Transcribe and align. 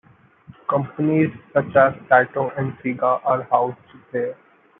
Companies 0.67 1.29
such 1.53 1.75
as 1.75 1.93
Taito 2.09 2.57
and 2.57 2.73
Sega 2.79 3.21
are 3.23 3.43
housed 3.51 3.77
there. 4.11 4.35